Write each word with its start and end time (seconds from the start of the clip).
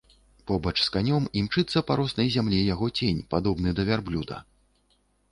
Побач 0.51 0.71
з 0.83 0.85
канём 0.93 1.25
імчыцца 1.41 1.83
па 1.89 1.97
роснай 1.99 2.31
зямлі 2.35 2.61
яго 2.73 2.89
цень, 2.99 3.19
падобны 3.35 3.75
да 3.81 3.85
вярблюда. 3.91 4.41